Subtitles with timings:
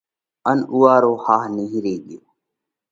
[0.49, 2.21] ان اُوئا رو ۿاه نِيهري ڳيو۔